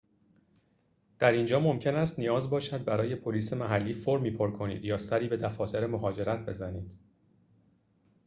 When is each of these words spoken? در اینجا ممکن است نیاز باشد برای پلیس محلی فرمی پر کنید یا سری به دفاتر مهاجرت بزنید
در 1.19 1.31
اینجا 1.31 1.59
ممکن 1.59 1.95
است 1.95 2.19
نیاز 2.19 2.49
باشد 2.49 2.85
برای 2.85 3.15
پلیس 3.15 3.53
محلی 3.53 3.93
فرمی 3.93 4.31
پر 4.31 4.51
کنید 4.51 4.85
یا 4.85 4.97
سری 4.97 5.27
به 5.27 5.37
دفاتر 5.37 5.85
مهاجرت 5.85 6.45
بزنید 6.45 6.91